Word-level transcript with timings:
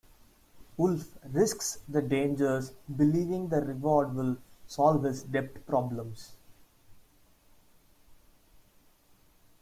Wolff 0.77 1.15
risks 1.31 1.77
the 1.87 2.01
dangers 2.01 2.71
believing 2.97 3.49
the 3.49 3.61
reward 3.61 4.15
will 4.15 4.37
solve 4.65 5.03
his 5.03 5.21
debt 5.21 5.63
problems. 5.67 6.33